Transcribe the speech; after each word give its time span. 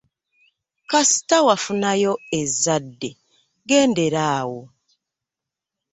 Kasita 0.89 1.37
wafunayo 1.47 2.13
ezzadde 2.39 3.11
gendera 3.67 4.23
awo. 4.39 4.61